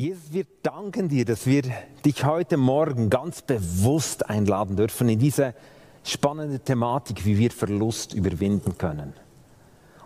[0.00, 1.60] Jesus, wir danken dir, dass wir
[2.06, 5.52] dich heute Morgen ganz bewusst einladen dürfen in diese
[6.04, 9.12] spannende Thematik, wie wir Verlust überwinden können.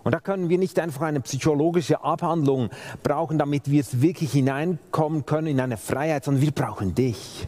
[0.03, 2.71] Und da können wir nicht einfach eine psychologische Abhandlung
[3.05, 7.47] brauchen, damit wir es wirklich hineinkommen können in eine Freiheit, sondern wir brauchen dich.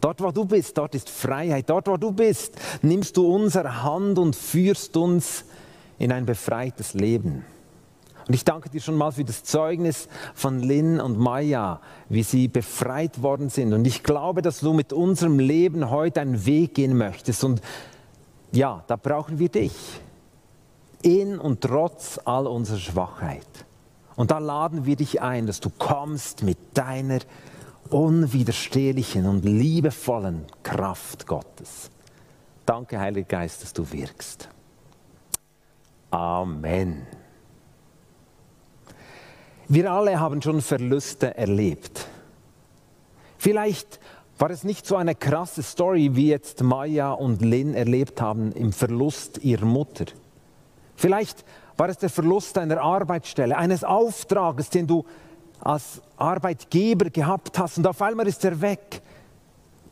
[0.00, 1.68] Dort, wo du bist, dort ist Freiheit.
[1.68, 5.44] Dort, wo du bist, nimmst du unsere Hand und führst uns
[5.98, 7.44] in ein befreites Leben.
[8.26, 12.48] Und ich danke dir schon mal für das Zeugnis von Lynn und Maya, wie sie
[12.48, 13.72] befreit worden sind.
[13.72, 17.44] Und ich glaube, dass du mit unserem Leben heute einen Weg gehen möchtest.
[17.44, 17.60] Und
[18.50, 19.74] ja, da brauchen wir dich.
[21.02, 23.46] In und trotz all unserer Schwachheit.
[24.16, 27.20] Und da laden wir dich ein, dass du kommst mit deiner
[27.90, 31.90] unwiderstehlichen und liebevollen Kraft Gottes.
[32.64, 34.48] Danke, Heiliger Geist, dass du wirkst.
[36.10, 37.06] Amen.
[39.68, 42.06] Wir alle haben schon Verluste erlebt.
[43.36, 43.98] Vielleicht
[44.38, 48.72] war es nicht so eine krasse Story, wie jetzt Maya und Lynn erlebt haben im
[48.72, 50.04] Verlust ihrer Mutter.
[50.94, 51.44] Vielleicht
[51.76, 55.04] war es der Verlust einer Arbeitsstelle, eines Auftrages, den du
[55.60, 59.02] als Arbeitgeber gehabt hast und auf einmal ist er weg.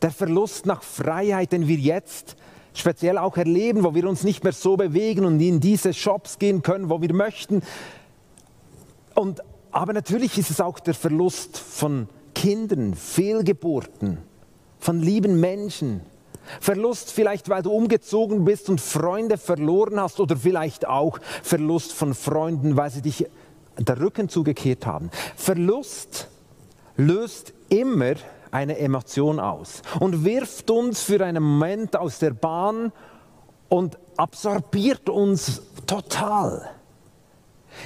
[0.01, 2.37] Der Verlust nach Freiheit, den wir jetzt
[2.73, 6.61] speziell auch erleben, wo wir uns nicht mehr so bewegen und in diese Shops gehen
[6.61, 7.61] können, wo wir möchten.
[9.15, 9.41] Und
[9.75, 14.19] aber natürlich ist es auch der Verlust von Kindern, Fehlgeburten,
[14.79, 15.99] von lieben Menschen.
[16.61, 22.13] Verlust vielleicht, weil du umgezogen bist und Freunde verloren hast oder vielleicht auch Verlust von
[22.13, 23.27] Freunden, weil sie dich
[23.77, 25.11] der Rücken zugekehrt haben.
[25.35, 26.29] Verlust
[26.95, 28.13] löst immer
[28.51, 32.93] eine Emotion aus und wirft uns für einen Moment aus der Bahn
[33.67, 36.74] und absorbiert uns total.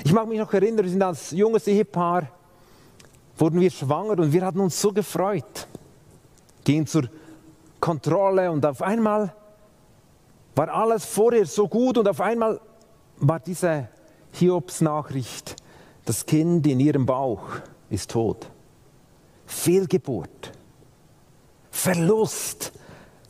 [0.03, 2.27] Ich mag mich noch erinnern, wir sind als junges Ehepaar,
[3.37, 5.67] wurden wir schwanger und wir hatten uns so gefreut.
[6.63, 7.09] Gingen zur
[7.79, 9.33] Kontrolle und auf einmal
[10.55, 12.59] war alles vorher so gut und auf einmal
[13.17, 13.87] war diese
[14.33, 15.55] Hiobs-Nachricht,
[16.05, 17.43] das Kind in ihrem Bauch
[17.89, 18.49] ist tot.
[19.45, 20.51] Fehlgeburt,
[21.71, 22.71] Verlust.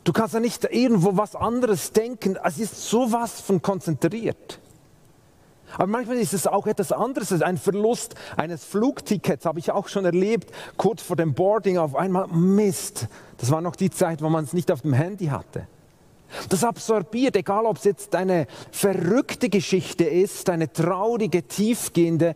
[0.04, 2.36] Du kannst ja nicht irgendwo was anderes denken.
[2.42, 4.58] Es ist sowas von konzentriert.
[5.74, 7.42] Aber manchmal ist es auch etwas anderes.
[7.42, 10.50] Ein Verlust eines Flugtickets habe ich auch schon erlebt.
[10.76, 13.08] Kurz vor dem Boarding auf einmal, Mist.
[13.38, 15.66] Das war noch die Zeit, wo man es nicht auf dem Handy hatte.
[16.48, 22.34] Das absorbiert, egal ob es jetzt eine verrückte Geschichte ist, eine traurige, tiefgehende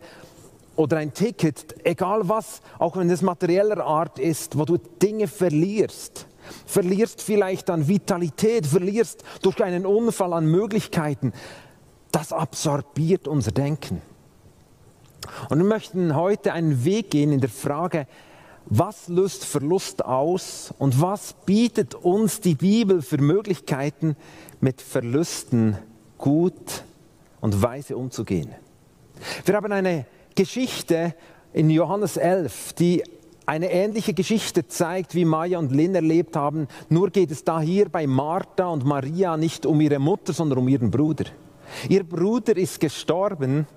[0.75, 6.27] oder ein Ticket, egal was, auch wenn es materieller Art ist, wo du Dinge verlierst.
[6.65, 11.33] Verlierst vielleicht an Vitalität, verlierst durch einen Unfall an Möglichkeiten
[12.15, 14.01] das absorbiert unser Denken.
[15.49, 18.07] Und wir möchten heute einen Weg gehen in der Frage,
[18.67, 24.15] was löst Verlust aus und was bietet uns die Bibel für Möglichkeiten,
[24.61, 25.77] mit Verlusten
[26.17, 26.85] gut
[27.41, 28.55] und weise umzugehen.
[29.43, 30.05] Wir haben eine
[30.35, 31.13] Geschichte
[31.51, 33.03] in Johannes 11, die
[33.45, 36.69] eine ähnliche Geschichte zeigt, wie Maya und Lynn erlebt haben.
[36.87, 40.67] Nur geht es da hier bei Martha und Maria nicht um ihre Mutter, sondern um
[40.69, 41.25] ihren Bruder.
[41.89, 43.67] Ihr Bruder ist gestorben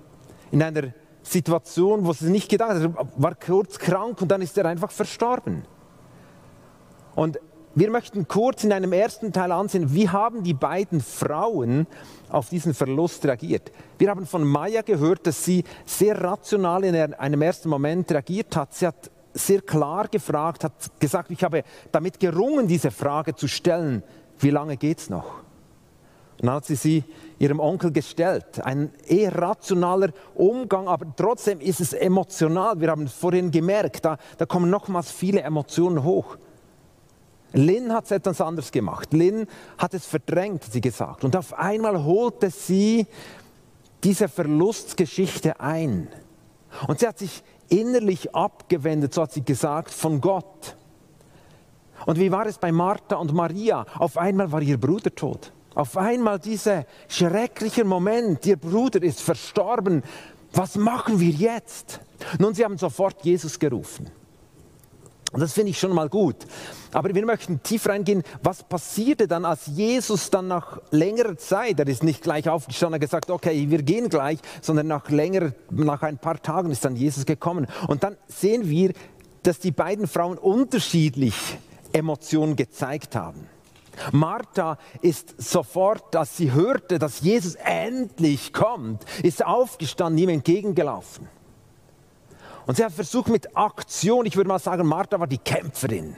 [0.51, 2.81] in einer Situation, wo sie nicht gedacht hat.
[2.81, 5.63] Er war kurz krank und dann ist er einfach verstorben.
[7.15, 7.39] Und
[7.75, 11.87] wir möchten kurz in einem ersten Teil ansehen, wie haben die beiden Frauen
[12.29, 13.71] auf diesen Verlust reagiert.
[13.97, 18.73] Wir haben von Maya gehört, dass sie sehr rational in einem ersten Moment reagiert hat.
[18.73, 24.03] Sie hat sehr klar gefragt, hat gesagt, ich habe damit gerungen, diese Frage zu stellen,
[24.39, 25.43] wie lange geht es noch?
[26.39, 27.03] Und dann hat sie sie
[27.37, 28.63] ihrem Onkel gestellt.
[28.63, 32.79] Ein eher rationaler Umgang, aber trotzdem ist es emotional.
[32.79, 36.37] Wir haben es vorhin gemerkt, da, da kommen nochmals viele Emotionen hoch.
[37.51, 39.11] Lynn hat es etwas anders gemacht.
[39.11, 41.23] Lynn hat es verdrängt, hat sie gesagt.
[41.23, 43.05] Und auf einmal holte sie
[44.03, 46.07] diese Verlustgeschichte ein.
[46.87, 50.77] Und sie hat sich innerlich abgewendet, so hat sie gesagt, von Gott.
[52.05, 53.85] Und wie war es bei Martha und Maria?
[53.97, 55.51] Auf einmal war ihr Bruder tot.
[55.79, 60.03] Auf einmal dieser schreckliche Moment, ihr Bruder ist verstorben.
[60.51, 62.01] Was machen wir jetzt?
[62.37, 64.11] Nun, sie haben sofort Jesus gerufen.
[65.31, 66.35] Und das finde ich schon mal gut.
[66.91, 71.87] Aber wir möchten tief reingehen, was passierte dann, als Jesus dann nach längerer Zeit, er
[71.87, 76.17] ist nicht gleich aufgestanden und gesagt, okay, wir gehen gleich, sondern nach längerer, nach ein
[76.17, 77.67] paar Tagen ist dann Jesus gekommen.
[77.87, 78.91] Und dann sehen wir,
[79.43, 81.35] dass die beiden Frauen unterschiedlich
[81.93, 83.47] Emotionen gezeigt haben.
[84.11, 91.27] Martha ist sofort, als sie hörte, dass Jesus endlich kommt, ist aufgestanden, ihm entgegengelaufen.
[92.65, 96.15] Und sie hat versucht mit Aktion, ich würde mal sagen, Martha war die Kämpferin.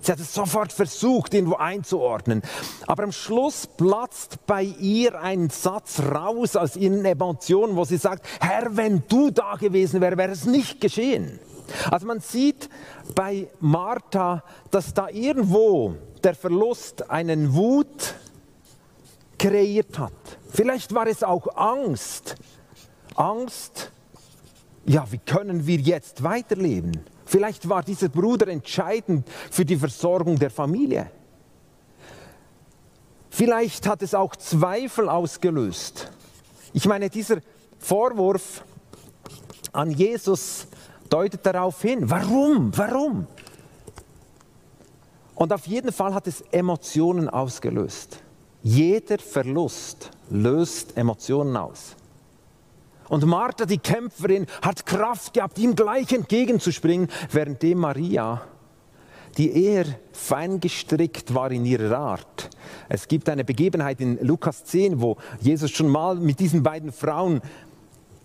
[0.00, 2.42] Sie hat es sofort versucht, irgendwo einzuordnen.
[2.86, 8.26] Aber am Schluss platzt bei ihr ein Satz raus aus ihren Emotionen, wo sie sagt,
[8.40, 11.40] Herr, wenn du da gewesen wärst, wäre es nicht geschehen.
[11.90, 12.68] Also man sieht
[13.14, 18.14] bei Martha, dass da irgendwo der Verlust einen Wut
[19.38, 20.12] kreiert hat.
[20.50, 22.36] Vielleicht war es auch Angst.
[23.14, 23.90] Angst,
[24.84, 27.04] ja, wie können wir jetzt weiterleben?
[27.24, 31.10] Vielleicht war dieser Bruder entscheidend für die Versorgung der Familie.
[33.28, 36.10] Vielleicht hat es auch Zweifel ausgelöst.
[36.72, 37.38] Ich meine, dieser
[37.78, 38.64] Vorwurf
[39.72, 40.66] an Jesus
[41.08, 42.08] deutet darauf hin.
[42.10, 42.76] Warum?
[42.76, 43.26] Warum?
[45.34, 48.20] Und auf jeden Fall hat es Emotionen ausgelöst.
[48.62, 51.94] Jeder Verlust löst Emotionen aus.
[53.08, 58.42] Und Martha, die Kämpferin, hat Kraft gehabt, ihm gleich entgegenzuspringen, währenddem Maria,
[59.38, 62.50] die eher fein gestrickt war in ihrer Art.
[62.88, 67.40] Es gibt eine Begebenheit in Lukas 10, wo Jesus schon mal mit diesen beiden Frauen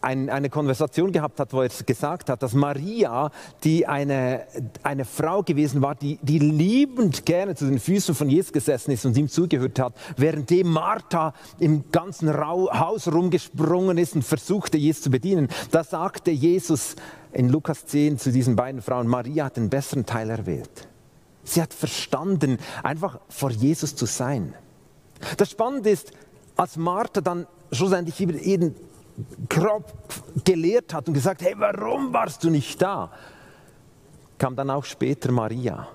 [0.03, 3.31] ein, eine Konversation gehabt hat, wo er gesagt hat, dass Maria,
[3.63, 4.45] die eine,
[4.83, 9.05] eine Frau gewesen war, die, die liebend gerne zu den Füßen von Jesus gesessen ist
[9.05, 15.09] und ihm zugehört hat, währenddem Martha im ganzen Haus rumgesprungen ist und versuchte, Jesus zu
[15.09, 15.47] bedienen.
[15.71, 16.95] Da sagte Jesus
[17.31, 20.87] in Lukas 10 zu diesen beiden Frauen, Maria hat den besseren Teil erwählt.
[21.45, 24.53] Sie hat verstanden, einfach vor Jesus zu sein.
[25.37, 26.11] Das Spannende ist,
[26.55, 28.75] als Martha dann schlussendlich über ihren
[29.49, 33.11] Kopf gelehrt hat und gesagt, hey, warum warst du nicht da?
[34.37, 35.87] Kam dann auch später Maria.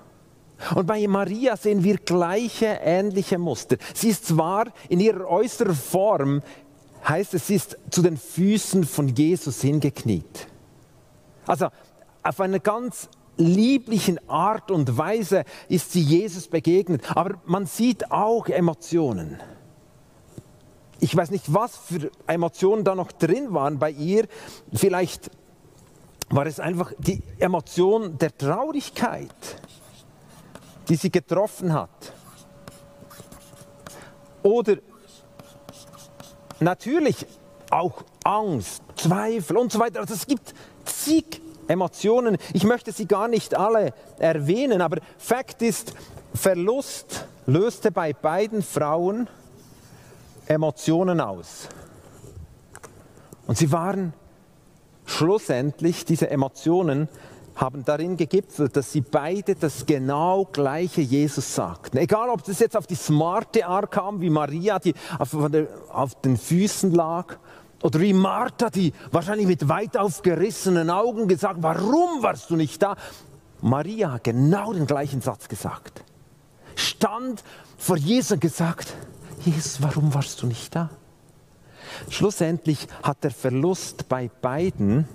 [0.75, 3.77] Und bei Maria sehen wir gleiche, ähnliche Muster.
[3.93, 6.41] Sie ist zwar in ihrer äußeren Form,
[7.07, 10.47] heißt es, sie ist zu den Füßen von Jesus hingekniet.
[11.45, 11.67] Also
[12.23, 17.15] auf eine ganz lieblichen Art und Weise ist sie Jesus begegnet.
[17.15, 19.39] Aber man sieht auch Emotionen
[20.99, 24.27] ich weiß nicht, was für Emotionen da noch drin waren bei ihr.
[24.73, 25.31] Vielleicht
[26.29, 29.29] war es einfach die Emotion der Traurigkeit,
[30.87, 32.13] die sie getroffen hat.
[34.43, 34.77] Oder
[36.59, 37.25] natürlich
[37.71, 39.99] auch Angst, Zweifel und so weiter.
[39.99, 40.53] Also es gibt
[40.85, 42.37] zig Emotionen.
[42.53, 45.93] Ich möchte sie gar nicht alle erwähnen, aber Fakt ist,
[46.33, 49.27] Verlust löste bei beiden Frauen
[50.49, 51.69] Emotionen aus.
[53.45, 54.13] Und sie waren
[55.05, 57.07] schlussendlich, diese Emotionen
[57.55, 61.97] haben darin gegipfelt, dass sie beide das genau gleiche Jesus sagten.
[61.97, 66.91] Egal, ob das jetzt auf die smarte Art kam, wie Maria, die auf, den Füßen
[66.91, 67.37] lag,
[67.83, 72.95] oder wie Martha, die wahrscheinlich mit weit aufgerissenen Augen gesagt, warum warst du nicht da?
[73.61, 76.03] Maria hat genau den gleichen Satz gesagt.
[76.75, 77.43] Stand
[77.77, 78.95] vor Jesus und gesagt,
[79.45, 80.89] Jesus, warum warst du nicht da?
[82.09, 85.07] Schlussendlich hat der Verlust bei beiden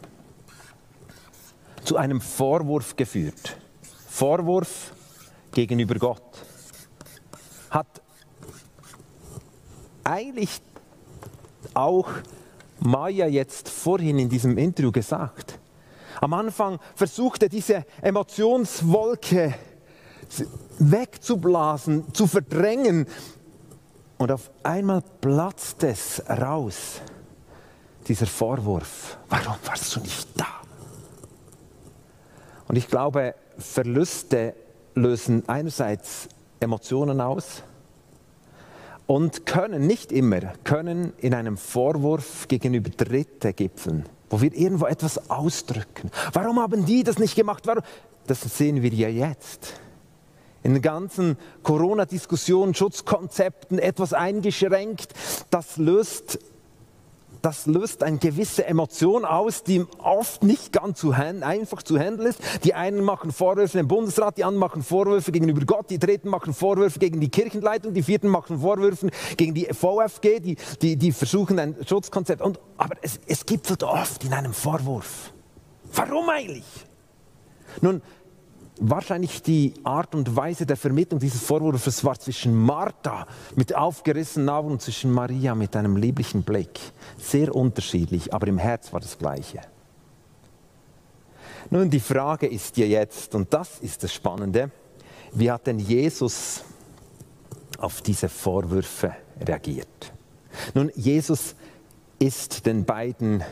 [1.85, 3.57] zu einem Vorwurf geführt.
[4.09, 4.93] Vorwurf
[5.53, 6.23] gegenüber Gott.
[7.71, 8.03] Hat
[10.05, 10.61] eigentlich
[11.75, 12.09] auch
[12.81, 15.59] Maya jetzt vorhin in diesem Interview gesagt.
[16.21, 19.55] Am Anfang versuchte diese Emotionswolke
[20.79, 23.07] wegzublasen, zu verdrängen,
[24.19, 27.01] und auf einmal platzt es raus,
[28.07, 30.47] dieser Vorwurf, warum warst du nicht da?
[32.69, 34.55] Und ich glaube, Verluste
[34.95, 36.29] lösen einerseits
[36.61, 37.63] Emotionen aus
[39.07, 45.31] und können nicht immer, können in einem Vorwurf gegenüber Dritte gipfeln, wo wir irgendwo etwas
[45.31, 46.11] ausdrücken.
[46.33, 47.67] Warum haben die das nicht gemacht?
[47.67, 47.83] Warum?
[48.27, 49.75] Das sehen wir ja jetzt
[50.65, 55.13] in den ganzen Corona-Diskussionen, Schutzkonzepten etwas eingeschränkt.
[55.51, 56.39] Das löst,
[57.43, 62.41] das löst eine gewisse Emotion aus, die oft nicht ganz zu einfach zu handeln ist.
[62.65, 66.55] Die einen machen Vorwürfe im Bundesrat, die anderen machen Vorwürfe gegenüber Gott, die dritten machen
[66.55, 71.59] Vorwürfe gegen die Kirchenleitung, die vierten machen Vorwürfe gegen die VfG, die, die, die versuchen
[71.59, 72.41] ein Schutzkonzept.
[72.41, 75.31] Und, aber es, es gipfelt oft in einem Vorwurf.
[75.93, 76.65] Warum eigentlich?
[77.83, 78.01] Nun,
[78.79, 84.73] wahrscheinlich die Art und Weise der Vermittlung dieses Vorwurfs war zwischen Martha mit aufgerissenen Augen
[84.73, 86.81] und zwischen Maria mit einem lieblichen Blick.
[87.19, 89.61] Sehr unterschiedlich, aber im Herz war das Gleiche.
[91.71, 94.71] Nun, die Frage ist ja jetzt, und das ist das Spannende,
[95.33, 96.63] wie hat denn Jesus
[97.79, 100.13] auf diese Vorwürfe reagiert?
[100.75, 101.57] Nun, Jesus
[102.19, 103.43] ist den beiden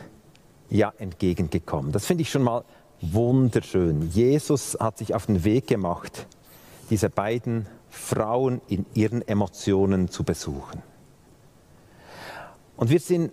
[0.69, 1.91] ja entgegengekommen.
[1.91, 2.63] Das finde ich schon mal
[3.11, 4.09] wunderschön.
[4.11, 6.25] Jesus hat sich auf den Weg gemacht,
[6.89, 10.81] diese beiden Frauen in ihren Emotionen zu besuchen.
[12.77, 13.31] Und wir sind,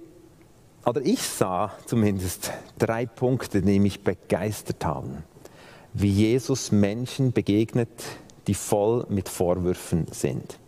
[0.85, 5.25] oder ich sah zumindest drei Punkte, die mich begeistert haben,
[5.93, 7.89] wie Jesus Menschen begegnet,
[8.47, 10.59] die voll mit Vorwürfen sind.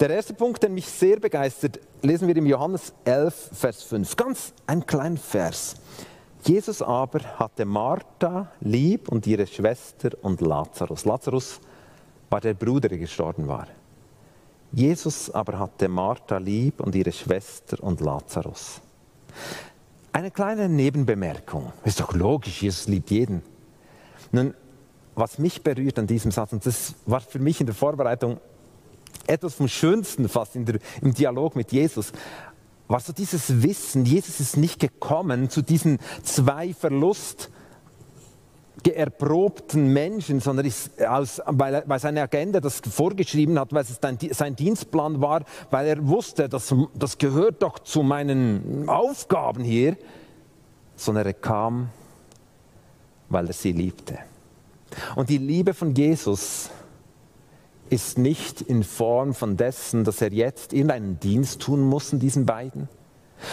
[0.00, 4.16] Der erste Punkt, der mich sehr begeistert, lesen wir im Johannes 11, Vers 5.
[4.16, 5.76] Ganz ein kleiner Vers.
[6.44, 11.04] Jesus aber hatte Martha lieb und ihre Schwester und Lazarus.
[11.04, 11.60] Lazarus
[12.30, 13.66] war der Bruder, der gestorben war.
[14.72, 18.80] Jesus aber hatte Martha lieb und ihre Schwester und Lazarus.
[20.12, 21.72] Eine kleine Nebenbemerkung.
[21.84, 23.42] Ist doch logisch, Jesus liebt jeden.
[24.32, 24.54] Nun,
[25.14, 28.38] was mich berührt an diesem Satz, und das war für mich in der Vorbereitung
[29.26, 32.12] etwas vom Schönsten fast der, im Dialog mit Jesus,
[32.88, 37.50] war so dieses Wissen, Jesus ist nicht gekommen zu diesen zwei Verlust
[38.94, 43.98] erprobten Menschen, sondern ist aus, weil, weil seine Agenda das vorgeschrieben hat, weil es
[44.36, 49.96] sein Dienstplan war, weil er wusste, das, das gehört doch zu meinen Aufgaben hier,
[50.94, 51.88] sondern er kam,
[53.28, 54.18] weil er sie liebte.
[55.16, 56.70] Und die Liebe von Jesus
[57.90, 62.46] ist nicht in Form von dessen, dass er jetzt irgendeinen Dienst tun muss in diesen
[62.46, 62.88] beiden,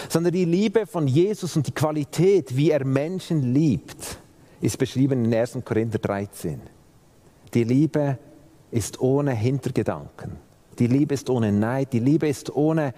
[0.08, 4.18] sondern die Liebe von Jesus und die Qualität, wie er Menschen liebt,
[4.60, 5.58] ist beschrieben in 1.
[5.64, 6.60] Korinther 13.
[7.52, 8.18] Die Liebe
[8.70, 10.32] ist ohne Hintergedanken.
[10.78, 11.92] Die Liebe ist ohne Neid.
[11.92, 12.94] Die Liebe ist ohne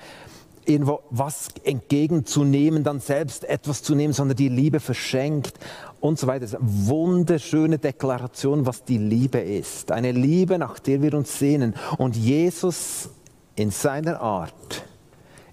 [0.68, 5.58] irgendwo was entgegenzunehmen, dann selbst etwas zu nehmen, sondern die Liebe verschenkt
[6.00, 6.40] und so weiter.
[6.40, 9.92] Das ist eine wunderschöne Deklaration, was die Liebe ist.
[9.92, 11.74] Eine Liebe, nach der wir uns sehnen.
[11.98, 13.10] Und Jesus
[13.54, 14.84] in seiner Art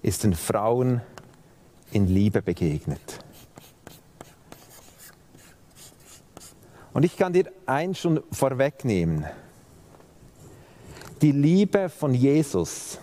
[0.02, 1.00] ist den Frauen
[1.92, 3.24] in Liebe begegnet.
[6.92, 9.24] Und ich kann dir eins schon vorwegnehmen.
[11.22, 12.98] Die Liebe von Jesus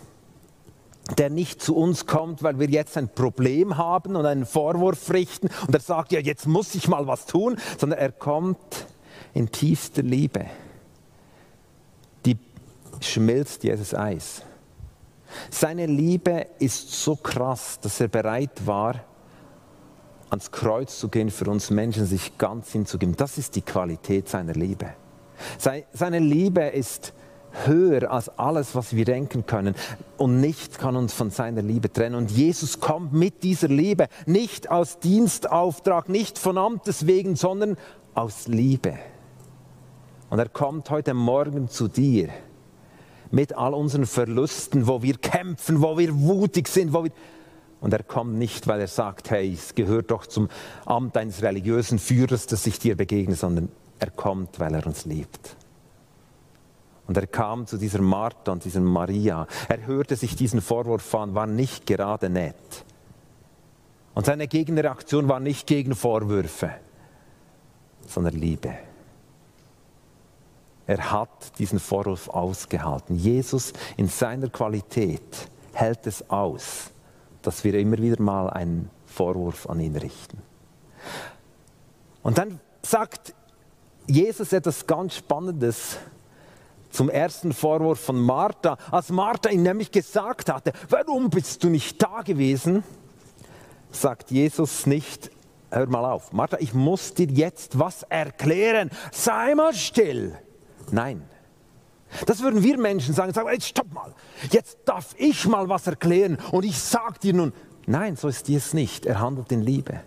[1.17, 5.49] der nicht zu uns kommt, weil wir jetzt ein Problem haben und einen Vorwurf richten
[5.67, 8.87] und er sagt, ja, jetzt muss ich mal was tun, sondern er kommt
[9.33, 10.45] in tiefster Liebe.
[12.25, 12.37] Die
[12.99, 14.43] schmilzt Jesus Eis.
[15.49, 18.95] Seine Liebe ist so krass, dass er bereit war,
[20.29, 23.15] ans Kreuz zu gehen für uns Menschen, sich ganz hinzugeben.
[23.15, 24.93] Das ist die Qualität seiner Liebe.
[25.57, 27.13] Seine Liebe ist
[27.65, 29.75] höher als alles, was wir denken können.
[30.17, 32.15] Und nichts kann uns von seiner Liebe trennen.
[32.15, 37.77] Und Jesus kommt mit dieser Liebe, nicht aus Dienstauftrag, nicht von Amtes wegen, sondern
[38.13, 38.97] aus Liebe.
[40.29, 42.29] Und er kommt heute Morgen zu dir
[43.31, 47.11] mit all unseren Verlusten, wo wir kämpfen, wo wir wutig sind, wo wir
[47.81, 50.49] und er kommt nicht, weil er sagt, hey, es gehört doch zum
[50.85, 55.57] Amt eines religiösen Führers, dass ich dir begegne, sondern er kommt, weil er uns liebt.
[57.11, 59.45] Und er kam zu dieser Martha und dieser Maria.
[59.67, 62.85] Er hörte sich diesen Vorwurf an, war nicht gerade nett.
[64.13, 66.71] Und seine Gegenreaktion war nicht gegen Vorwürfe,
[68.07, 68.75] sondern Liebe.
[70.87, 73.17] Er hat diesen Vorwurf ausgehalten.
[73.17, 76.91] Jesus in seiner Qualität hält es aus,
[77.41, 80.37] dass wir immer wieder mal einen Vorwurf an ihn richten.
[82.23, 83.33] Und dann sagt
[84.07, 85.97] Jesus etwas ganz Spannendes
[86.91, 88.77] zum ersten Vorwurf von Martha.
[88.91, 92.83] Als Martha ihn nämlich gesagt hatte, warum bist du nicht da gewesen,
[93.91, 95.31] sagt Jesus nicht,
[95.69, 100.37] hör mal auf, Martha, ich muss dir jetzt was erklären, sei mal still.
[100.91, 101.23] Nein.
[102.25, 104.13] Das würden wir Menschen sagen, sagen, jetzt stopp mal,
[104.51, 107.53] jetzt darf ich mal was erklären und ich sag dir nun,
[107.85, 110.01] nein, so ist dies nicht, er handelt in Liebe.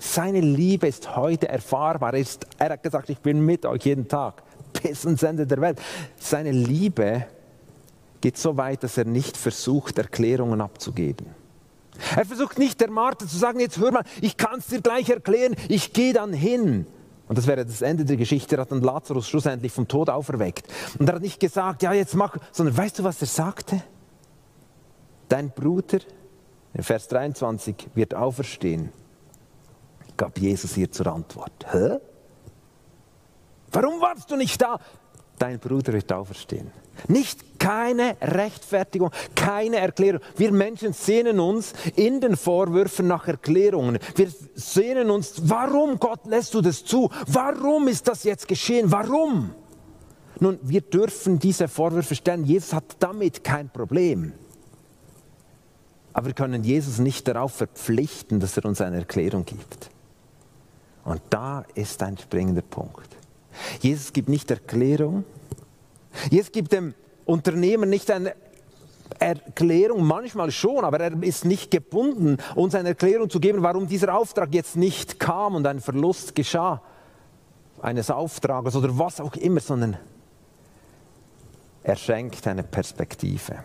[0.00, 2.14] Seine Liebe ist heute erfahrbar.
[2.14, 5.60] Er, ist, er hat gesagt, ich bin mit euch jeden Tag bis ans Ende der
[5.60, 5.80] Welt.
[6.18, 7.26] Seine Liebe
[8.20, 11.26] geht so weit, dass er nicht versucht, Erklärungen abzugeben.
[12.16, 15.10] Er versucht nicht der Martha zu sagen, jetzt hör mal, ich kann es dir gleich
[15.10, 16.86] erklären, ich gehe dann hin.
[17.26, 18.56] Und das wäre das Ende der Geschichte.
[18.56, 20.66] Er hat dann Lazarus schlussendlich vom Tod auferweckt.
[20.98, 23.82] Und er hat nicht gesagt, ja, jetzt mach, sondern weißt du, was er sagte?
[25.28, 25.98] Dein Bruder,
[26.72, 28.90] in Vers 23, wird auferstehen,
[30.16, 31.66] gab Jesus ihr zur Antwort.
[31.70, 31.98] Hä?
[33.72, 34.78] Warum warst du nicht da?
[35.38, 36.70] Dein Bruder wird auferstehen.
[37.06, 40.20] Nicht keine Rechtfertigung, keine Erklärung.
[40.36, 43.98] Wir Menschen sehnen uns in den Vorwürfen nach Erklärungen.
[44.16, 47.08] Wir sehnen uns, warum Gott lässt du das zu?
[47.26, 48.90] Warum ist das jetzt geschehen?
[48.90, 49.54] Warum?
[50.40, 52.44] Nun, wir dürfen diese Vorwürfe stellen.
[52.44, 54.32] Jesus hat damit kein Problem.
[56.12, 59.90] Aber wir können Jesus nicht darauf verpflichten, dass er uns eine Erklärung gibt.
[61.04, 63.16] Und da ist ein springender Punkt.
[63.80, 65.24] Jesus gibt nicht Erklärung.
[66.30, 68.34] Jesus gibt dem Unternehmer nicht eine
[69.18, 74.14] Erklärung, manchmal schon, aber er ist nicht gebunden, uns eine Erklärung zu geben, warum dieser
[74.14, 76.82] Auftrag jetzt nicht kam und ein Verlust geschah
[77.80, 79.96] eines Auftrages oder was auch immer, sondern
[81.82, 83.64] er schenkt eine Perspektive.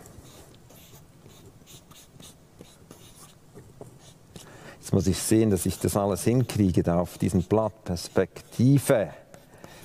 [4.80, 7.84] Jetzt muss ich sehen, dass ich das alles hinkriege da auf diesem Blatt.
[7.84, 9.14] Perspektive.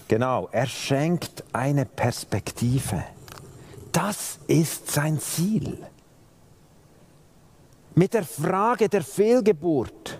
[0.10, 3.04] Genau, er schenkt eine Perspektive.
[3.92, 5.78] Das ist sein Ziel.
[7.94, 10.20] Mit der Frage der Fehlgeburt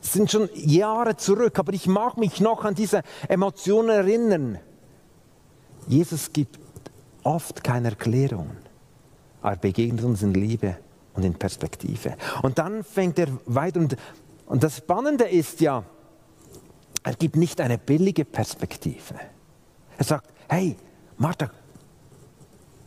[0.00, 4.58] sind schon Jahre zurück, aber ich mag mich noch an diese Emotionen erinnern.
[5.88, 6.60] Jesus gibt
[7.24, 8.52] oft keine Erklärung,
[9.42, 10.76] er begegnet uns in Liebe
[11.14, 12.16] und in Perspektive.
[12.42, 13.96] Und dann fängt er weiter und,
[14.46, 15.82] und das Spannende ist ja,
[17.06, 19.14] er gibt nicht eine billige Perspektive.
[19.96, 20.76] Er sagt, hey,
[21.16, 21.48] Martha,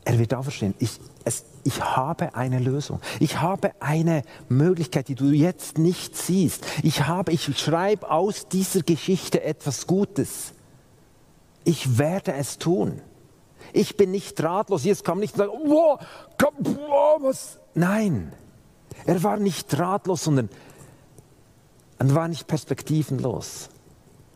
[0.04, 0.74] er wird auferstehen.
[0.78, 3.00] Ich, es, ich habe eine Lösung.
[3.22, 6.66] Ich habe eine Möglichkeit, die du jetzt nicht siehst.
[6.84, 10.52] Ich habe, ich schreibe aus dieser Geschichte etwas Gutes.
[11.64, 13.02] Ich werde es tun.
[13.72, 14.84] Ich bin nicht ratlos.
[14.84, 15.98] Jetzt kam nicht sagen, wow,
[16.38, 17.58] komm, wow, was?
[17.74, 18.34] Nein,
[19.06, 20.50] er war nicht ratlos, sondern
[22.00, 23.70] er war nicht perspektivenlos.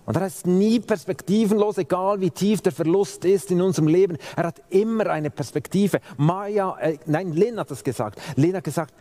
[0.06, 4.18] Und er ist nie perspektivenlos, egal wie tief der Verlust ist in unserem Leben.
[4.36, 6.00] Er hat immer eine Perspektive.
[6.18, 8.20] Maya, äh, nein, Lynn hat das gesagt.
[8.36, 8.94] Lynn hat gesagt,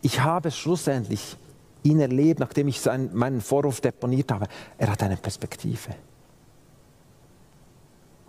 [0.00, 1.36] ich habe schlussendlich
[1.82, 4.46] ihn erlebt, nachdem ich seinen, meinen Vorwurf deponiert habe.
[4.78, 5.94] Er hat eine Perspektive.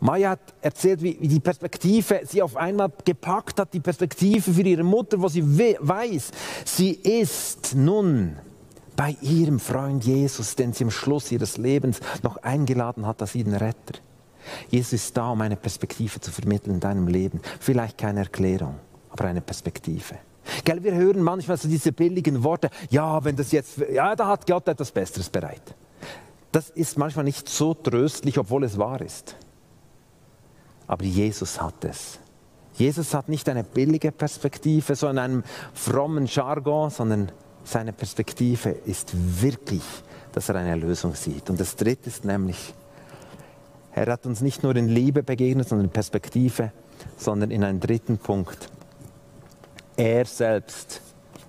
[0.02, 4.62] Maya hat erzählt, wie, wie, die Perspektive sie auf einmal gepackt hat, die Perspektive für
[4.62, 6.32] ihre Mutter, wo sie weiß,
[6.66, 8.36] sie ist nun
[8.96, 13.54] bei ihrem Freund Jesus, den sie am Schluss ihres Lebens noch eingeladen hat als ihren
[13.54, 14.00] Retter.
[14.70, 17.42] Jesus ist da, um eine Perspektive zu vermitteln in deinem Leben.
[17.60, 18.76] Vielleicht keine Erklärung,
[19.10, 20.16] aber eine Perspektive.
[20.64, 24.46] Gell, wir hören manchmal so diese billigen Worte, ja, wenn das jetzt, ja, da hat
[24.46, 25.76] Gott etwas Besseres bereit.
[26.52, 29.36] Das ist manchmal nicht so tröstlich, obwohl es wahr ist.
[30.88, 32.20] Aber Jesus hat es.
[32.76, 37.32] Jesus hat nicht eine billige Perspektive, so in einem frommen Jargon, sondern
[37.66, 39.84] seine Perspektive ist wirklich,
[40.32, 41.50] dass er eine Lösung sieht.
[41.50, 42.74] Und das Dritte ist nämlich,
[43.94, 46.72] er hat uns nicht nur in Liebe begegnet, sondern in Perspektive,
[47.18, 48.70] sondern in einem dritten Punkt.
[49.98, 51.02] Er selbst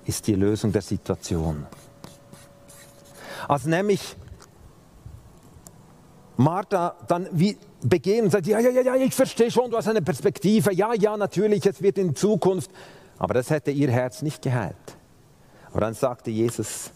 [0.07, 1.67] ist die Lösung der Situation.
[3.49, 4.17] Als nämlich
[6.37, 10.03] Martha dann wie begehen und sagt, ja, ja, ja, ich verstehe schon, du hast eine
[10.03, 12.71] Perspektive, ja, ja, natürlich, es wird in Zukunft.
[13.19, 14.96] Aber das hätte ihr Herz nicht geheilt.
[15.77, 16.91] Aber dann sagte Jesus,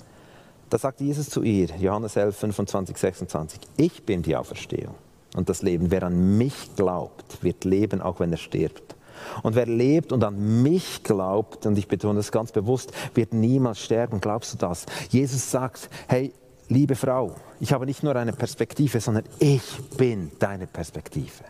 [0.71, 4.95] da sagte Jesus zu ihr, Johannes 11, 25, 26, ich bin die Auferstehung
[5.37, 5.91] und das Leben.
[5.91, 8.97] Wer an mich glaubt, wird leben, auch wenn er stirbt.
[9.43, 13.81] Und wer lebt und an mich glaubt, und ich betone das ganz bewusst, wird niemals
[13.81, 14.19] sterben.
[14.19, 14.87] Glaubst du das?
[15.11, 16.33] Jesus sagt, hey,
[16.71, 21.45] liebe Frau, ich habe nicht nur eine Perspektive, sondern ich bin deine Perspektive.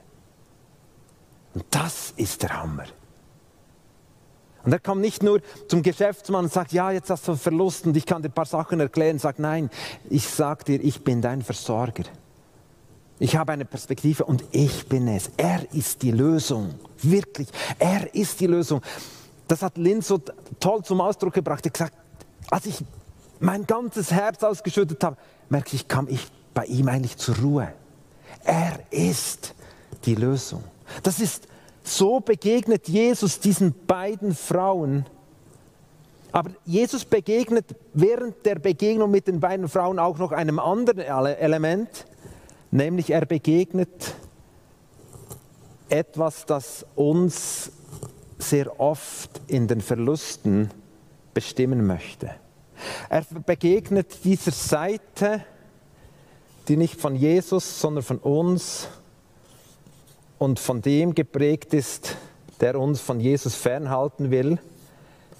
[1.54, 2.86] Und das ist der Hammer.
[4.64, 7.96] Und er kommt nicht nur zum Geschäftsmann und sagt, ja, jetzt hast du Verlust und
[7.96, 9.18] ich kann dir ein paar Sachen erklären.
[9.18, 9.70] Sagt, nein,
[10.08, 12.04] ich sage dir, ich bin dein Versorger.
[13.18, 15.30] Ich habe eine Perspektive und ich bin es.
[15.36, 16.74] Er ist die Lösung.
[17.02, 18.80] Wirklich, er ist die Lösung.
[19.46, 20.20] Das hat Lynn so
[20.58, 21.64] toll zum Ausdruck gebracht.
[21.64, 21.94] Er hat gesagt,
[22.50, 22.84] als ich
[23.38, 25.16] mein ganzes Herz ausgeschüttet habe,
[25.48, 27.72] merke ich, kam ich bei ihm eigentlich zur Ruhe.
[28.44, 29.54] Er ist
[30.04, 30.64] die Lösung.
[31.02, 31.46] Das ist
[31.82, 35.06] so begegnet Jesus diesen beiden Frauen.
[36.32, 42.06] Aber Jesus begegnet während der Begegnung mit den beiden Frauen auch noch einem anderen Element,
[42.70, 44.14] nämlich er begegnet
[45.88, 47.72] etwas, das uns
[48.38, 50.70] sehr oft in den Verlusten
[51.34, 52.30] bestimmen möchte.
[53.08, 55.44] Er begegnet dieser Seite,
[56.68, 58.88] die nicht von Jesus, sondern von uns
[60.40, 62.16] und von dem geprägt ist,
[62.60, 64.58] der uns von Jesus fernhalten will,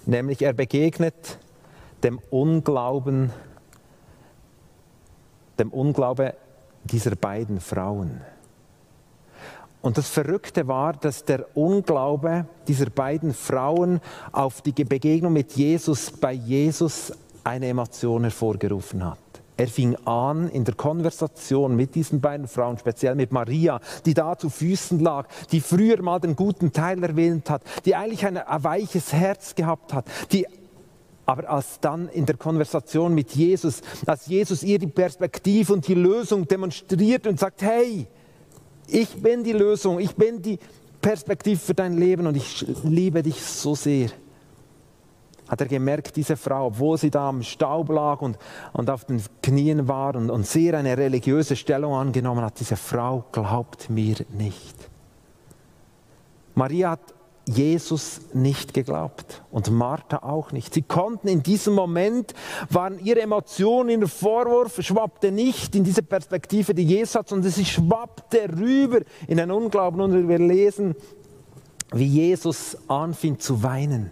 [0.05, 1.39] nämlich er begegnet
[2.03, 3.31] dem Unglauben,
[5.57, 6.35] dem Unglaube
[6.83, 8.21] dieser beiden Frauen.
[9.81, 16.11] Und das Verrückte war, dass der Unglaube dieser beiden Frauen auf die Begegnung mit Jesus
[16.11, 17.11] bei Jesus
[17.43, 19.17] eine Emotion hervorgerufen hat.
[19.61, 24.35] Er fing an in der Konversation mit diesen beiden Frauen, speziell mit Maria, die da
[24.35, 29.13] zu Füßen lag, die früher mal den guten Teil erwähnt hat, die eigentlich ein, weiches
[29.13, 30.47] Herz gehabt hat, die
[31.27, 35.93] Aber als dann in der Konversation mit Jesus, als Jesus ihr die Perspektive und die
[35.93, 38.07] Lösung demonstriert und sagt, hey,
[38.87, 40.57] ich bin die Lösung, ich bin die
[41.03, 44.09] Perspektive für dein Leben und ich liebe dich so sehr,
[45.51, 48.37] hat er gemerkt, diese Frau, obwohl sie da am Staub lag und,
[48.71, 53.25] und auf den Knien war und, und sehr eine religiöse Stellung angenommen hat, diese Frau
[53.33, 54.89] glaubt mir nicht.
[56.55, 57.13] Maria hat
[57.45, 60.73] Jesus nicht geglaubt und Martha auch nicht.
[60.73, 62.33] Sie konnten in diesem Moment,
[62.69, 67.65] waren ihre Emotionen, ihr Vorwurf schwappte nicht in diese Perspektive, die Jesus hat, sondern sie
[67.65, 69.99] schwappte rüber in den Unglauben.
[69.99, 70.95] Und wir lesen,
[71.91, 74.11] wie Jesus anfing zu weinen.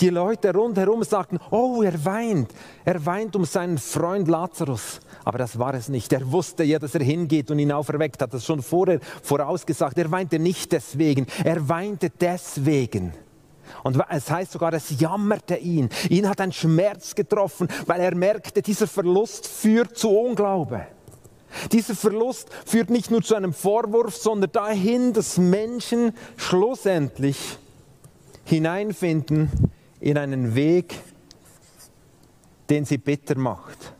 [0.00, 2.52] Die Leute rundherum sagten, oh, er weint.
[2.84, 5.00] Er weint um seinen Freund Lazarus.
[5.24, 6.12] Aber das war es nicht.
[6.12, 8.32] Er wusste ja, dass er hingeht und ihn auferweckt hat.
[8.32, 9.98] Das schon vorher vorausgesagt.
[9.98, 11.26] Er weinte nicht deswegen.
[11.44, 13.12] Er weinte deswegen.
[13.82, 15.88] Und es heißt sogar, es jammerte ihn.
[16.08, 20.86] Ihn hat ein Schmerz getroffen, weil er merkte, dieser Verlust führt zu Unglaube.
[21.72, 27.58] Dieser Verlust führt nicht nur zu einem Vorwurf, sondern dahin, dass Menschen schlussendlich
[28.46, 29.50] hineinfinden
[30.00, 30.98] in einen Weg,
[32.70, 33.92] den sie bitter macht.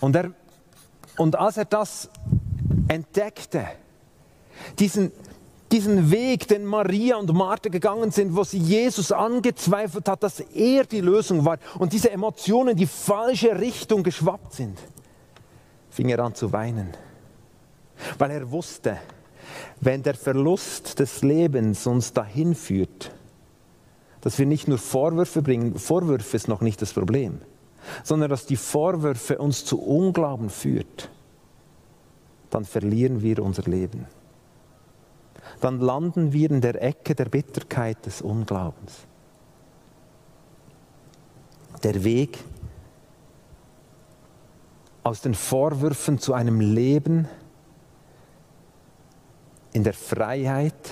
[0.00, 0.32] Und, er,
[1.16, 2.10] und als er das
[2.88, 3.68] entdeckte,
[4.80, 5.12] diesen,
[5.70, 10.84] diesen Weg, den Maria und Martha gegangen sind, wo sie Jesus angezweifelt hat, dass er
[10.84, 14.76] die Lösung war und diese Emotionen in die falsche Richtung geschwappt sind,
[15.90, 16.96] fing er an zu weinen,
[18.18, 18.98] weil er wusste,
[19.80, 23.14] wenn der Verlust des Lebens uns dahin führt,
[24.20, 27.40] dass wir nicht nur Vorwürfe bringen, Vorwürfe ist noch nicht das Problem,
[28.04, 31.10] sondern dass die Vorwürfe uns zu Unglauben führt,
[32.50, 34.06] dann verlieren wir unser Leben.
[35.60, 39.06] Dann landen wir in der Ecke der Bitterkeit des Unglaubens.
[41.82, 42.38] Der Weg
[45.02, 47.28] aus den Vorwürfen zu einem Leben,
[49.72, 50.90] in der Freiheit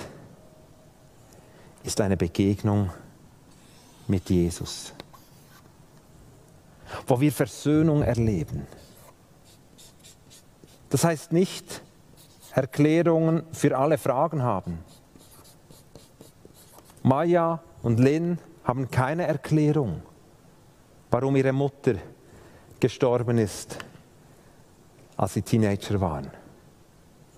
[1.83, 2.89] ist eine Begegnung
[4.07, 4.93] mit Jesus,
[7.07, 8.67] wo wir Versöhnung erleben.
[10.89, 11.81] Das heißt nicht
[12.53, 14.79] Erklärungen für alle Fragen haben.
[17.03, 20.01] Maya und Lynn haben keine Erklärung,
[21.09, 21.95] warum ihre Mutter
[22.79, 23.77] gestorben ist,
[25.17, 26.29] als sie Teenager waren.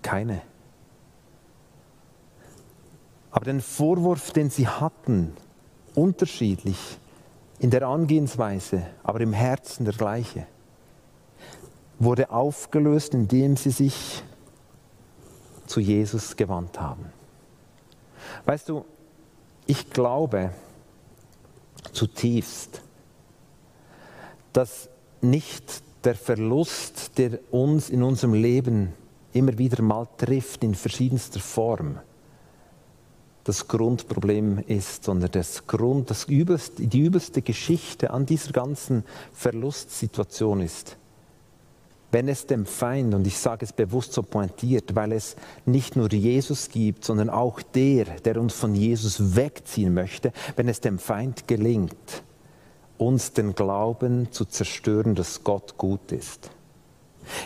[0.02, 0.42] Keine.
[3.34, 5.34] Aber den Vorwurf, den sie hatten,
[5.96, 6.78] unterschiedlich
[7.58, 10.46] in der Angehensweise, aber im Herzen der gleiche,
[11.98, 14.24] wurde aufgelöst, indem sie sich
[15.65, 17.06] zu Jesus gewandt haben.
[18.46, 18.86] Weißt du,
[19.65, 20.52] ich glaube
[21.91, 22.82] zutiefst,
[24.52, 24.89] dass
[25.22, 28.93] nicht der Verlust, der uns in unserem Leben
[29.32, 31.98] immer wieder mal trifft, in verschiedenster Form,
[33.44, 39.04] das Grundproblem ist, sondern das Grund, das übelste, die übelste Geschichte an dieser ganzen
[39.34, 40.98] Verlustsituation ist,
[42.12, 46.12] wenn es dem Feind, und ich sage es bewusst so pointiert, weil es nicht nur
[46.14, 51.48] Jesus gibt, sondern auch der, der uns von Jesus wegziehen möchte, wenn es dem Feind
[51.48, 52.24] gelingt,
[53.00, 56.52] uns den Glauben zu zerstören, dass Gott gut ist.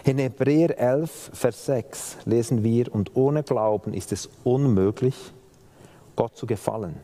[0.03, 5.15] In Hebräer 11, Vers 6 lesen wir, und ohne Glauben ist es unmöglich,
[6.17, 6.99] Gott zu gefallen.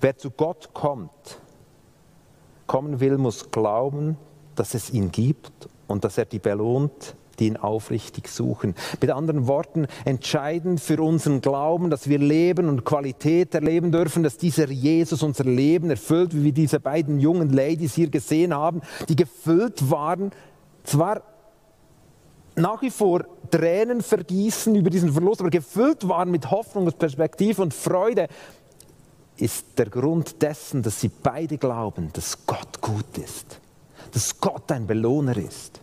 [0.00, 1.40] Wer zu Gott kommt,
[2.66, 4.18] kommen will, muss glauben,
[4.54, 8.74] dass es ihn gibt und dass er die belohnt, die ihn aufrichtig suchen.
[9.00, 14.36] Mit anderen Worten, entscheidend für unseren Glauben, dass wir Leben und Qualität erleben dürfen, dass
[14.36, 19.16] dieser Jesus unser Leben erfüllt, wie wir diese beiden jungen Ladies hier gesehen haben, die
[19.16, 20.32] gefüllt waren,
[20.82, 21.22] zwar
[22.58, 27.62] nach wie vor Tränen vergießen über diesen Verlust, aber gefüllt waren mit Hoffnung und Perspektive
[27.62, 28.28] und Freude,
[29.36, 33.60] ist der Grund dessen, dass sie beide glauben, dass Gott gut ist,
[34.12, 35.80] dass Gott ein Belohner ist,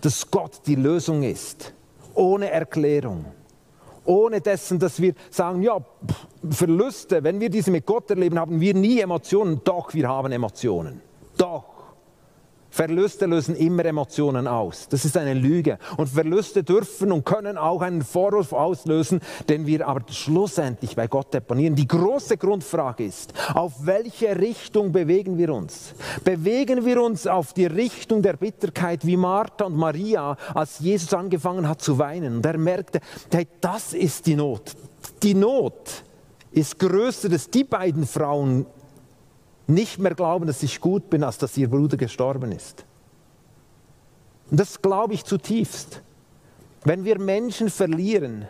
[0.00, 1.74] dass Gott die Lösung ist,
[2.14, 3.26] ohne Erklärung,
[4.04, 5.78] ohne dessen, dass wir sagen, ja,
[6.48, 11.00] Verluste, wenn wir diese mit Gott erleben, haben wir nie Emotionen, doch wir haben Emotionen,
[11.36, 11.73] doch.
[12.74, 14.88] Verluste lösen immer Emotionen aus.
[14.88, 15.78] Das ist eine Lüge.
[15.96, 21.32] Und Verluste dürfen und können auch einen Vorwurf auslösen, den wir aber schlussendlich bei Gott
[21.32, 21.76] deponieren.
[21.76, 25.94] Die große Grundfrage ist, auf welche Richtung bewegen wir uns?
[26.24, 31.68] Bewegen wir uns auf die Richtung der Bitterkeit wie Martha und Maria, als Jesus angefangen
[31.68, 32.98] hat zu weinen und er merkte,
[33.32, 34.72] hey, das ist die Not.
[35.22, 36.02] Die Not
[36.50, 38.66] ist größer, dass die beiden Frauen
[39.66, 42.84] nicht mehr glauben, dass ich gut bin, als dass ihr Bruder gestorben ist.
[44.50, 46.02] Und das glaube ich zutiefst.
[46.84, 48.46] Wenn wir Menschen verlieren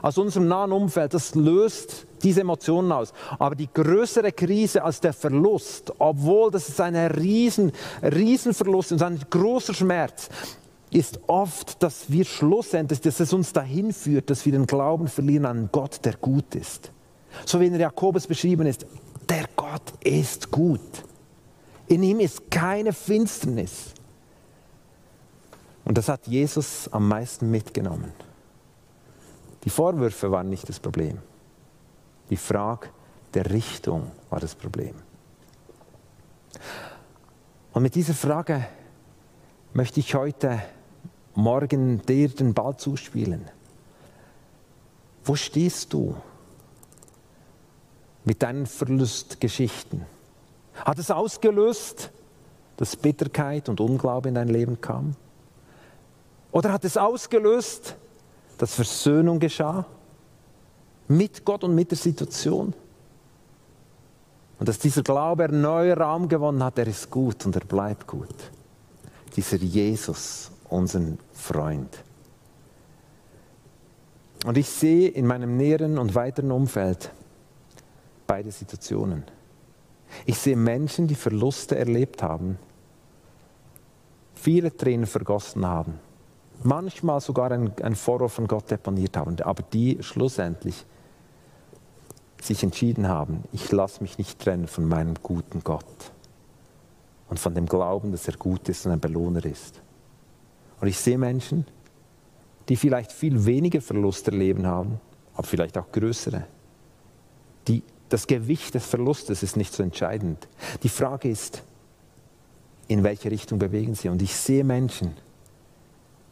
[0.00, 3.12] aus unserem nahen Umfeld, das löst diese Emotionen aus.
[3.38, 9.20] Aber die größere Krise als der Verlust, obwohl das ist ein riesen, riesen und ein
[9.28, 10.30] großer Schmerz,
[10.90, 15.44] ist oft, dass wir schlussendlich, dass es uns dahin führt, dass wir den Glauben verlieren
[15.44, 16.92] an Gott, der gut ist.
[17.44, 18.86] So wie in Jakobus beschrieben ist,
[19.30, 20.80] der Gott ist gut.
[21.86, 23.94] In ihm ist keine Finsternis.
[25.84, 28.12] Und das hat Jesus am meisten mitgenommen.
[29.64, 31.18] Die Vorwürfe waren nicht das Problem.
[32.30, 32.88] Die Frage
[33.34, 34.94] der Richtung war das Problem.
[37.72, 38.66] Und mit dieser Frage
[39.72, 40.62] möchte ich heute
[41.34, 43.50] Morgen dir den Ball zuspielen.
[45.24, 46.14] Wo stehst du
[48.24, 50.04] mit deinen Verlustgeschichten?
[50.74, 52.10] Hat es ausgelöst,
[52.76, 55.14] dass Bitterkeit und Unglaube in dein Leben kam?
[56.50, 57.96] Oder hat es ausgelöst,
[58.58, 59.86] dass Versöhnung geschah
[61.08, 62.74] mit Gott und mit der Situation?
[64.58, 68.34] Und dass dieser Glaube neuen Raum gewonnen hat, er ist gut und er bleibt gut.
[69.36, 71.98] Dieser Jesus, unseren Freund.
[74.46, 77.10] Und ich sehe in meinem näheren und weiteren Umfeld
[78.26, 79.24] beide Situationen.
[80.26, 82.58] Ich sehe Menschen, die Verluste erlebt haben,
[84.34, 85.98] viele Tränen vergossen haben,
[86.62, 90.84] manchmal sogar ein, ein Vorwurf von Gott deponiert haben, aber die schlussendlich
[92.40, 96.12] sich entschieden haben, ich lasse mich nicht trennen von meinem guten Gott
[97.28, 99.80] und von dem Glauben, dass er gut ist und ein Belohner ist.
[100.80, 101.66] Und ich sehe Menschen,
[102.68, 105.00] die vielleicht viel weniger Verlust erleben haben,
[105.34, 106.44] aber vielleicht auch größere.
[107.66, 110.46] Die, das Gewicht des Verlustes ist nicht so entscheidend.
[110.82, 111.62] Die Frage ist,
[112.88, 114.08] in welche Richtung bewegen sie?
[114.08, 115.16] Und ich sehe Menschen,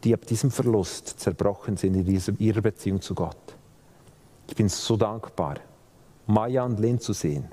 [0.03, 3.37] die ab diesem Verlust zerbrochen sind in dieser, ihrer Beziehung zu Gott.
[4.47, 5.55] Ich bin so dankbar,
[6.27, 7.45] Maya und Lynn zu sehen,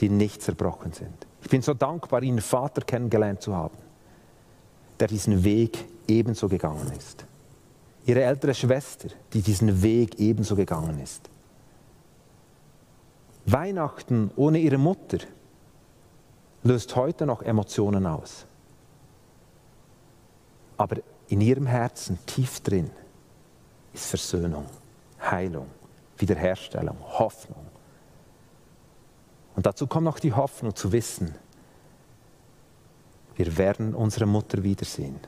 [0.00, 1.26] die nicht zerbrochen sind.
[1.40, 3.78] Ich bin so dankbar, ihren Vater kennengelernt zu haben,
[5.00, 7.24] der diesen Weg ebenso gegangen ist.
[8.04, 11.28] Ihre ältere Schwester, die diesen Weg ebenso gegangen ist.
[13.46, 15.18] Weihnachten ohne ihre Mutter
[16.62, 18.46] löst heute noch Emotionen aus.
[20.76, 20.96] Aber
[21.28, 22.90] in ihrem Herzen, tief drin,
[23.92, 24.66] ist Versöhnung,
[25.20, 25.66] Heilung,
[26.18, 27.66] Wiederherstellung, Hoffnung.
[29.54, 31.34] Und dazu kommt noch die Hoffnung zu wissen,
[33.34, 35.18] wir werden unsere Mutter wiedersehen.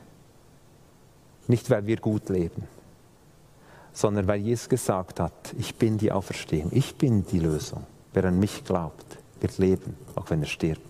[1.46, 2.68] Nicht, weil wir gut leben,
[3.92, 7.86] sondern weil Jesus gesagt hat, ich bin die Auferstehung, ich bin die Lösung.
[8.14, 10.80] Wer an mich glaubt, wird leben, auch wenn er stirbt.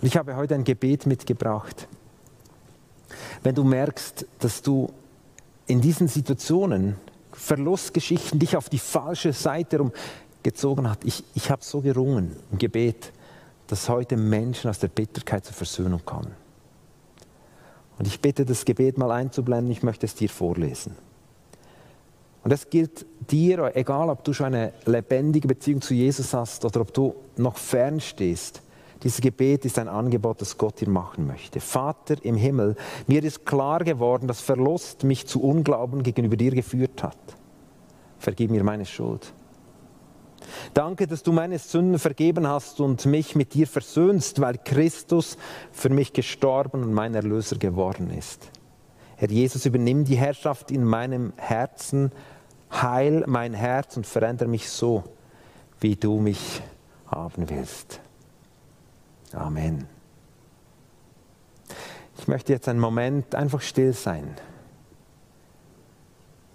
[0.00, 1.88] Und ich habe heute ein Gebet mitgebracht
[3.44, 4.92] wenn du merkst, dass du
[5.66, 6.96] in diesen Situationen
[7.32, 9.90] Verlustgeschichten dich auf die falsche Seite
[10.42, 11.04] gezogen hat.
[11.04, 13.12] Ich, ich habe so gerungen im Gebet,
[13.66, 16.32] dass heute Menschen aus der Bitterkeit zur Versöhnung kommen.
[17.98, 20.96] Und ich bitte, das Gebet mal einzublenden, ich möchte es dir vorlesen.
[22.44, 26.82] Und das gilt dir, egal ob du schon eine lebendige Beziehung zu Jesus hast oder
[26.82, 28.60] ob du noch fern stehst.
[29.02, 31.60] Dieses Gebet ist ein Angebot, das Gott dir machen möchte.
[31.60, 32.76] Vater im Himmel,
[33.06, 37.16] mir ist klar geworden, dass Verlust mich zu Unglauben gegenüber dir geführt hat.
[38.18, 39.32] Vergib mir meine Schuld.
[40.74, 45.38] Danke, dass du meine Sünden vergeben hast und mich mit dir versöhnst, weil Christus
[45.72, 48.50] für mich gestorben und mein Erlöser geworden ist.
[49.16, 52.10] Herr Jesus, übernimm die Herrschaft in meinem Herzen,
[52.82, 55.04] heil mein Herz und verändere mich so,
[55.80, 56.62] wie du mich
[57.06, 58.00] haben willst.
[59.32, 59.86] Amen.
[62.18, 64.36] Ich möchte jetzt einen Moment einfach still sein,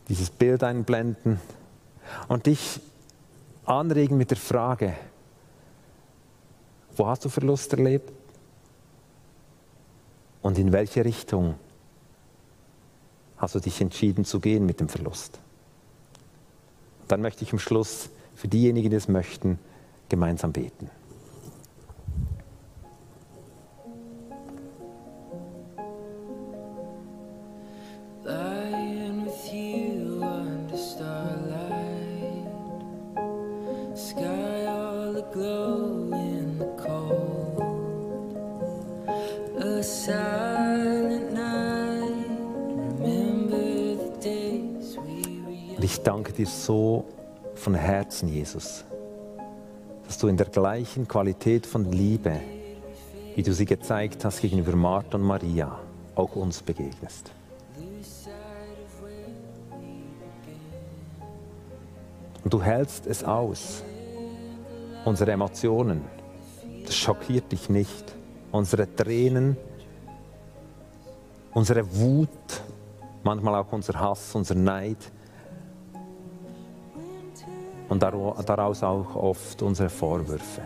[0.07, 1.39] dieses Bild einblenden
[2.27, 2.79] und dich
[3.65, 4.95] anregen mit der Frage,
[6.95, 8.11] wo hast du Verlust erlebt
[10.41, 11.55] und in welche Richtung
[13.37, 15.39] hast du dich entschieden zu gehen mit dem Verlust.
[17.09, 19.59] Dann möchte ich am Schluss für diejenigen, die es möchten,
[20.07, 20.89] gemeinsam beten.
[46.39, 47.05] Dir so
[47.55, 48.85] von Herzen, Jesus,
[50.05, 52.39] dass du in der gleichen Qualität von Liebe,
[53.35, 55.77] wie du sie gezeigt hast gegenüber Martha und Maria,
[56.15, 57.31] auch uns begegnest.
[62.43, 63.83] Und du hältst es aus,
[65.05, 66.01] unsere Emotionen,
[66.85, 68.15] das schockiert dich nicht,
[68.51, 69.57] unsere Tränen,
[71.53, 72.29] unsere Wut,
[73.23, 75.11] manchmal auch unser Hass, unser Neid
[77.89, 80.61] und daraus auch oft unsere Vorwürfe.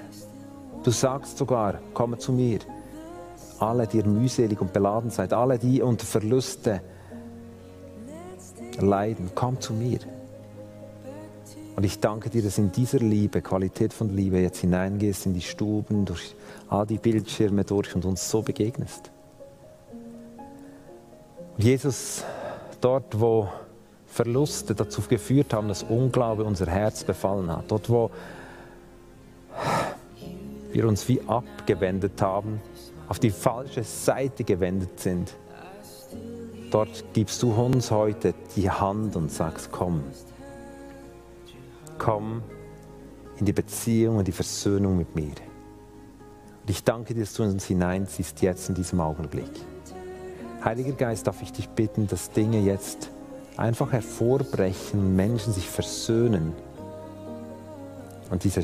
[0.84, 2.60] Du sagst sogar, komme zu mir,
[3.60, 6.82] alle, die ihr mühselig und beladen seid, alle, die unter Verluste
[8.80, 10.00] leiden, komm zu mir.
[11.76, 15.42] Und ich danke dir, dass in dieser Liebe, Qualität von Liebe, jetzt hineingehst in die
[15.42, 16.36] Stuben, durch
[16.70, 19.10] all die Bildschirme durch und uns so begegnest.
[21.58, 22.24] Jesus,
[22.82, 23.48] dort, wo
[24.14, 28.12] Verluste dazu geführt haben, dass Unglaube unser Herz befallen hat, dort, wo
[30.72, 32.62] wir uns wie abgewendet haben,
[33.10, 35.34] auf die falsche Seite gewendet sind,
[36.70, 40.04] dort gibst du uns heute die Hand und sagst, komm,
[41.98, 42.44] komm
[43.40, 45.34] in die Beziehung und die Versöhnung mit mir.
[46.62, 49.50] Und ich danke dir, dass du uns hineinziehst jetzt in diesem Augenblick.
[50.64, 53.10] Heiliger Geist, darf ich dich bitten, dass Dinge jetzt
[53.58, 56.54] einfach hervorbrechen, Menschen sich versöhnen
[58.30, 58.64] und diese,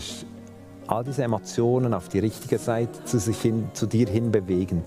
[0.88, 4.84] all diese Emotionen auf die richtige Seite zu, sich hin, zu dir hin bewegen,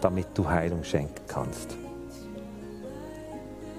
[0.00, 1.76] damit du Heilung schenken kannst.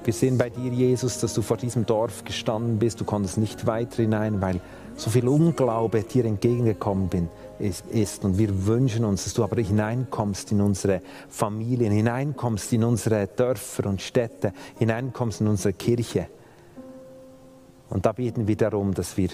[0.04, 3.00] Wir sehen bei dir, Jesus, dass du vor diesem Dorf gestanden bist.
[3.02, 4.60] Du konntest nicht weiter hinein, weil
[5.00, 8.26] so viel Unglaube dir entgegengekommen bin, ist.
[8.26, 13.88] Und wir wünschen uns, dass du aber hineinkommst in unsere Familien, hineinkommst in unsere Dörfer
[13.88, 16.28] und Städte, hineinkommst in unsere Kirche.
[17.90, 19.30] Und da beten wir darum, dass wir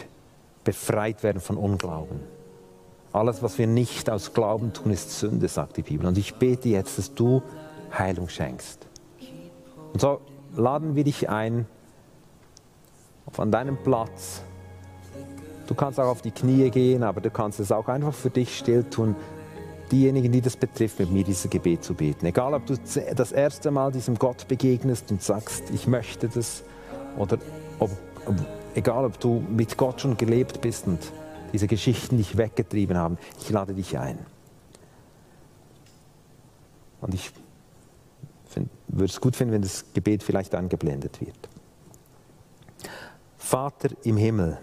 [0.63, 2.19] befreit werden von Unglauben.
[3.11, 6.05] Alles, was wir nicht aus Glauben tun, ist Sünde, sagt die Bibel.
[6.05, 7.41] Und ich bete jetzt, dass du
[7.97, 8.85] Heilung schenkst.
[9.93, 10.21] Und so
[10.55, 11.65] laden wir dich ein,
[13.31, 14.43] von deinem Platz.
[15.67, 18.57] Du kannst auch auf die Knie gehen, aber du kannst es auch einfach für dich
[18.57, 19.15] still tun,
[19.91, 22.25] diejenigen, die das betrifft, mit mir dieses Gebet zu beten.
[22.25, 22.75] Egal, ob du
[23.15, 26.63] das erste Mal diesem Gott begegnest und sagst, ich möchte das,
[27.17, 27.37] oder
[27.79, 27.91] ob,
[28.25, 28.35] ob,
[28.75, 30.99] egal, ob du mit Gott schon gelebt bist und
[31.53, 34.19] diese Geschichten dich weggetrieben haben, ich lade dich ein.
[37.01, 37.31] Und ich
[38.87, 41.37] würde es gut finden, wenn das Gebet vielleicht angeblendet wird.
[43.37, 44.57] Vater im Himmel,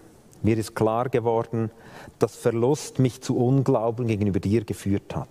[0.44, 1.70] mir ist klar geworden,
[2.18, 5.28] dass Verlust mich zu Unglauben gegenüber dir geführt hat.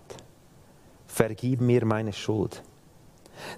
[1.08, 2.63] Vergib mir meine Schuld.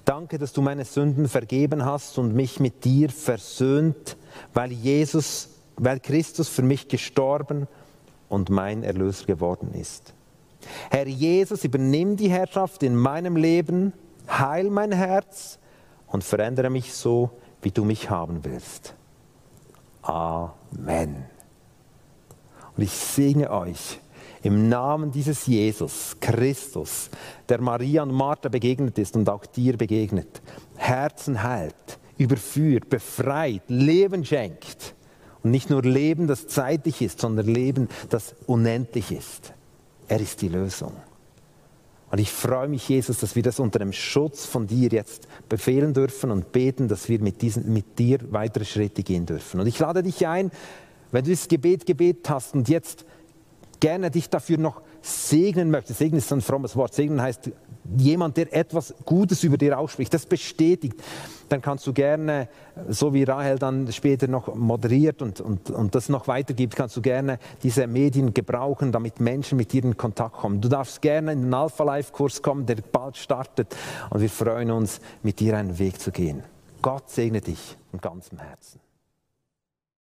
[0.06, 4.18] Danke, dass du meine Sünden vergeben hast und mich mit dir versöhnt,
[4.54, 7.68] weil Jesus, weil Christus für mich gestorben
[8.30, 10.14] und mein Erlöser geworden ist.
[10.90, 13.94] Herr Jesus, übernimm die Herrschaft in meinem Leben
[14.28, 15.60] heil mein Herz
[16.08, 18.96] und verändere mich so, wie du mich haben willst.
[20.02, 21.33] Amen.
[22.76, 24.00] Und ich segne euch
[24.44, 27.10] im Namen dieses Jesus, Christus,
[27.48, 30.42] der Maria und Martha begegnet ist und auch dir begegnet,
[30.76, 34.96] Herzen heilt, überführt, befreit, Leben schenkt.
[35.44, 39.54] Und nicht nur Leben, das zeitlich ist, sondern Leben, das unendlich ist.
[40.08, 40.94] Er ist die Lösung.
[42.12, 45.96] Und ich freue mich, Jesus, dass wir das unter dem Schutz von dir jetzt befehlen
[45.96, 49.60] dürfen und beten, dass wir mit, diesen, mit dir weitere Schritte gehen dürfen.
[49.60, 50.52] Und ich lade dich ein,
[51.14, 53.06] wenn du dieses Gebet gebetet hast und jetzt
[53.80, 56.00] gerne dich dafür noch segnen möchtest.
[56.00, 56.94] Segnen ist ein frommes Wort.
[56.94, 57.52] Segnen heißt
[57.98, 60.96] jemand, der etwas Gutes über dir ausspricht, das bestätigt,
[61.50, 62.48] dann kannst du gerne,
[62.88, 67.02] so wie Rahel dann später noch moderiert und, und, und das noch weitergibt, kannst du
[67.02, 70.62] gerne diese Medien gebrauchen, damit Menschen mit dir in Kontakt kommen.
[70.62, 73.76] Du darfst gerne in den Alpha-Life-Kurs kommen, der bald startet
[74.10, 76.44] und wir freuen uns, mit dir einen Weg zu gehen.
[76.82, 78.80] Gott segne dich von ganzem Herzen.